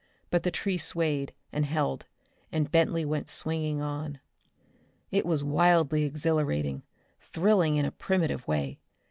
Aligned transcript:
But 0.31 0.41
the 0.41 0.49
tree 0.49 0.79
swayed, 0.79 1.31
and 1.53 1.63
held, 1.63 2.07
and 2.51 2.71
Bentley 2.71 3.05
went 3.05 3.29
swinging 3.29 3.83
on. 3.83 4.19
It 5.11 5.27
was 5.27 5.43
wildly 5.43 6.05
exhilarating, 6.05 6.81
thrilling 7.19 7.75
in 7.75 7.85
a 7.85 7.91
primitive 7.91 8.47
way. 8.47 8.79